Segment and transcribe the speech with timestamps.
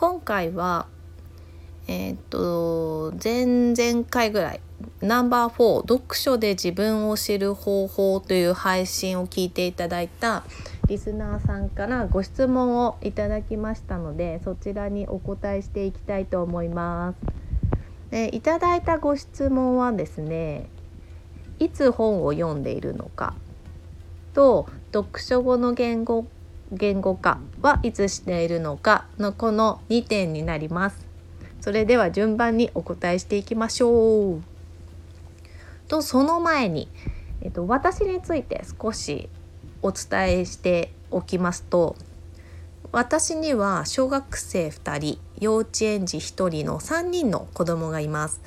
[0.00, 0.86] 今回は
[1.86, 4.60] えっ、と前々回ぐらい
[5.02, 10.44] ナンバー4読書で自分を知る方法という配信を聞いていただいた
[10.86, 17.18] リスナーさんからご質問をいただきましたのでそちらにお答えしていきたいと思います。
[18.10, 20.70] でいただいたご質問はですね
[21.58, 23.34] いつ本を読んでいるのか
[24.32, 26.26] と読書後の言語
[26.72, 31.06] 言語化はいつしているのかのこの2点になります。
[31.60, 34.42] それでは順番にお答えしていきましょう。
[35.88, 36.88] とその前に、
[37.42, 39.28] えっと、私について少し
[39.82, 41.96] お伝えしておきますと
[42.92, 48.40] 私には小学生2人幼稚園児1人の3人の子供がいます。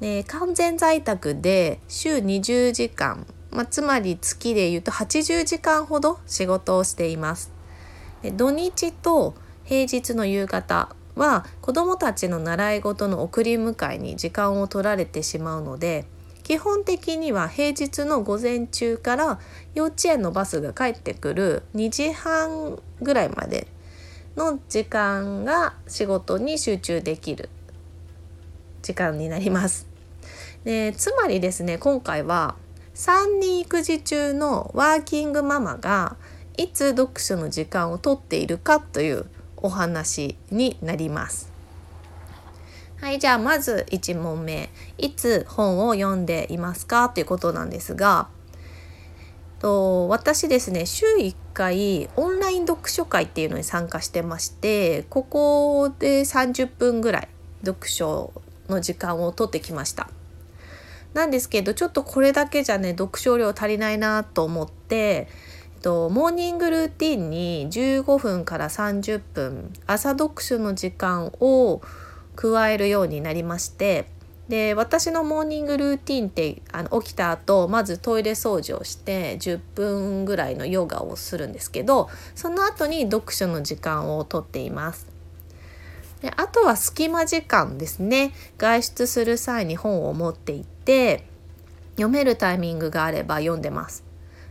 [0.00, 7.52] で完全在宅で週20時間まあ、つまり月でいうと80時間ほど仕事をしています。
[8.36, 9.34] 土日と
[9.64, 16.04] 平日の夕方は子どもたちの習い事の送り迎えに時間を取られてしまうので
[16.42, 19.38] 基本的には平日の午前中から
[19.74, 23.68] 幼稚園のバスが帰ってくる2時半ぐらいまで
[24.36, 27.48] の時間が仕事に集中できる
[28.82, 29.86] 時間になります。
[30.64, 32.56] でつまりですね今回は
[32.94, 36.16] 3人育児中のワーキングママが
[36.56, 41.50] いつ読書の時間をとっているかというお話になります。
[43.00, 44.68] はい、じゃあまず1問目。
[44.98, 48.28] いつ本を読んでいますかということなんですが、
[49.58, 57.28] と私ですね、週1回オンライン読書会っていうのに参加してまして、ここで30分ぐらい
[57.64, 58.32] 読書
[58.68, 60.10] の時間をとってきました。
[61.14, 65.28] なんですけどちょっとこれだけじゃね読書量足りないなと思って、え
[65.78, 71.80] っと、モーニングルーティンに15分から30分朝読書の時間を
[72.36, 74.06] 加えるようになりまして
[74.48, 85.09] で私のモーニングルーティンってあの起きた後まずトイレ掃除をして10分ぐらいのヨガをするんですけどその後に読書の時間をとっています。
[86.20, 88.32] であとは隙間時間ですね。
[88.58, 91.24] 外出する際に本を持って行って
[91.92, 94.04] 読めるタイミングがあれば読んでます。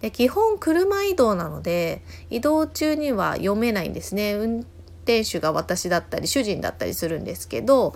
[0.00, 4.34] で基本車移動なので移動中には読めないんですね。
[4.34, 4.60] 運
[5.04, 7.94] 転手が私だったり主人だったりするんですけど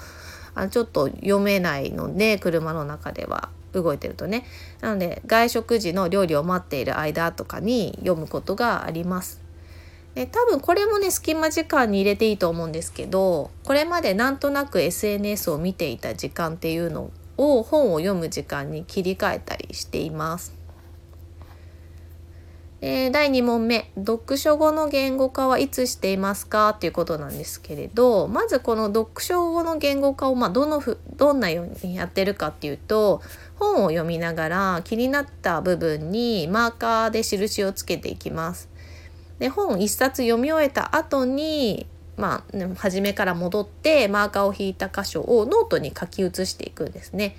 [0.54, 4.44] あちょっと読めないので車の中では動いてるとね。
[4.81, 9.45] なので外食時の料理を待っている間とかに読むことがあります。
[10.16, 20.54] で多分これもね隙間時間に入れていいと思うんですけどこれまでなんとなく SNS を見ていた時間っていうのを本を読む時間に切り替えたりしています。
[22.81, 26.72] で第2問目読書後の言語化はいつしていますか？
[26.72, 33.21] ということなんですけれどまずこの読書後の言語化をまあどのふどんなようにやってるかっていうと
[33.56, 38.71] 本を読みながら気になった部分にマーカーで印をつけていきます。
[39.38, 41.86] で本一冊読み終えた後に
[42.16, 47.36] まあ、初めから戻ってマーカーを引いた箇所をノートに書き写していくんですね。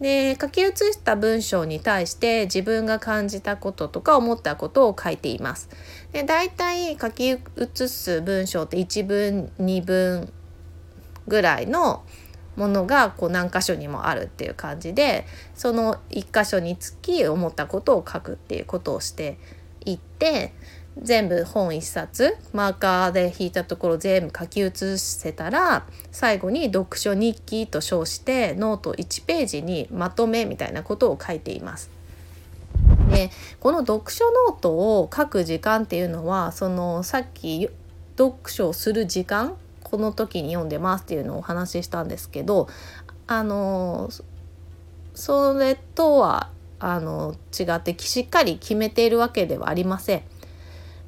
[0.00, 5.68] で書き写した文章に対して自分が感じたこととか思ったことを書いています。
[6.12, 10.32] で大体書き写す文章って1文2文
[11.28, 12.02] ぐらいの
[12.56, 19.38] ものがこう何箇所にもあるっていう感じでその1箇所につき思ったことを書くっていうことをして
[19.84, 20.52] いって
[21.00, 31.90] 全部本1冊マーカーで引いたところ全部書き写せたら最後に読書日記と称してノート1ページにまとめみたいなことを書いています。
[33.10, 33.30] で
[33.60, 37.68] この読書ノートを書く時間っていうのはそのさっき
[38.16, 42.68] 読書をする時間この時に読んでますっていうのをお話ししたんですけど
[43.26, 44.10] あの
[45.14, 46.50] それとは
[46.80, 50.22] あの違ってしっかり決めているわけではありません。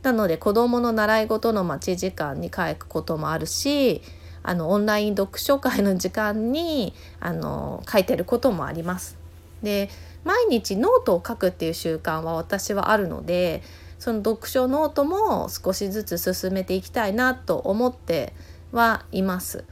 [0.07, 4.03] なので子どもの習い事の待ち時間に書くこともあるし
[4.45, 9.19] あのオンライン読書会の時間にあの書いてることもあります。
[9.65, 9.91] で
[10.23, 13.65] 毎日ノートを書くっていう習慣は私はあるので
[13.99, 18.33] その読書ノートも少しずつ進めていきたいなと思って
[18.71, 19.65] はいます。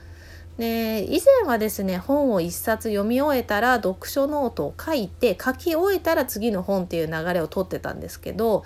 [0.58, 8.64] で以前はですね本を1冊読み終えたら読書ノートを書いて書き終えたら次の本っていう流れをとってたんですけど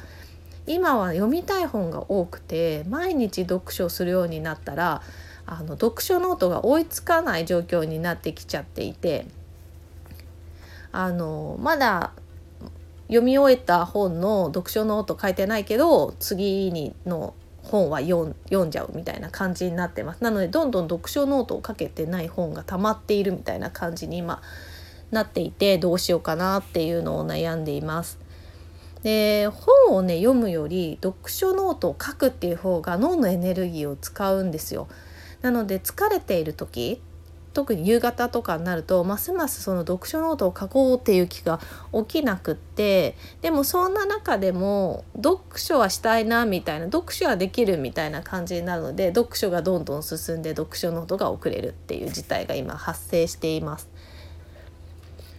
[0.68, 5.02] 今は読みたい本が多くて毎日読書するようになったら
[5.46, 9.26] あの読書ノートが追いつかない状況になってきちゃっていて
[10.92, 12.12] あのまだ
[13.08, 18.34] 読み終えた本の読書ノート書いてないけど次にの本は読
[18.66, 24.42] んじゃうみたいな感じになってますなのでどんどん読書ノートを書けてない本が溜まっているみたいな感じに今
[25.10, 28.27] なっていてどうしようかなっていうのを悩んでいます。
[29.02, 34.88] で本をね読むより読書ノートを書くっていう方が脳のエネルギーを使うんですよ。
[35.42, 37.00] なので疲れている時
[37.58, 41.60] 特に夕方とかになるとますますその読書ノートを書こうっていう気が
[41.92, 53.88] 起きなくってでもそんな中でも読書はしたいなみたいな読書はできるみたいな感じになるので読書がどんどん進んで読書ノートが遅れるっていう事態が今発生しています。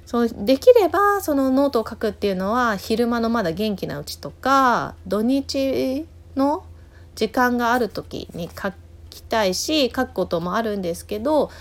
[0.10, 6.66] そうできればそのノートを書くっていうのは昼間のまだ元気なうちとか土日の
[7.14, 8.74] 時間がある時に書
[9.12, 11.52] きたいし書くこともあるんですけど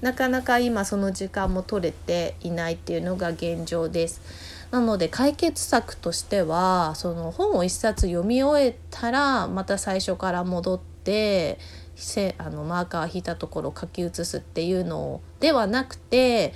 [0.00, 4.20] なかなか今その時間も取れていないっていうのが現状です。
[4.72, 11.60] なので解決策としてはその本を一冊読み終えたらまた最初から戻って
[12.38, 16.52] あのマーカー引いたところを書き写すっていうのではなくて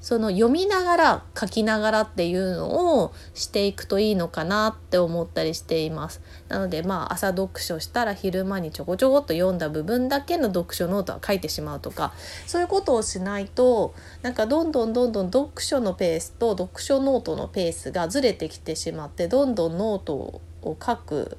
[0.00, 6.22] その読みながら書きながらっていうのをしていくといいのかなって思ったりしています。
[6.48, 12.14] なのでまあ朝読書したら昼間にちょこちょこっと読んだ部分だけの読書ノートは書いてしまうとか
[12.46, 21.36] そういうことをしないとなんかどんどんどんどん読書のペースと読書ノートのペースがずれてきてしまってどんどんノートを書く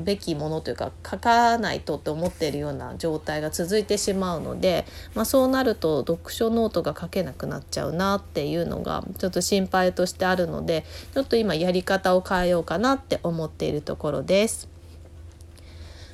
[0.00, 14.68] べきものというか書かないとって思っているような状態が続いてしまうので、まあ、そうなると読書ノートが書けなくなっちゃうなっていうのがちょっと心配としてあるのでちょっと今やり方を変えようかなって思っているところです。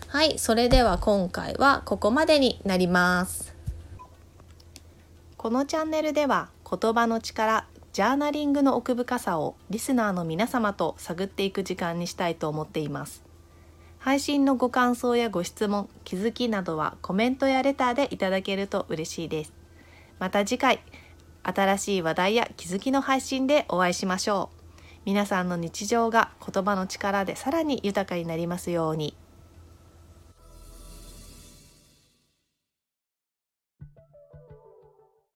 [0.09, 3.55] はい、それでは今回はここまでになります。
[5.37, 13.26] このチャンネルでは言葉の力ジャーナリングの奥深さをリスナーの皆様と探っていく時間にしたいと思っています。
[14.07, 19.53] 配信のご感想やご質問、気づきなどはコメントやレターでいただけると嬉しいです。
[20.21, 20.79] また次回、
[21.43, 24.71] 新しい話題や気づきの配信でお会いしましょう。
[25.07, 29.17] 皆さんの日常が言葉の力でさらに豊かになりますように。